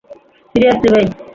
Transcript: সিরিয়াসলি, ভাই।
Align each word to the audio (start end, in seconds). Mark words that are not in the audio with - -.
সিরিয়াসলি, 0.51 0.89
ভাই। 0.93 1.05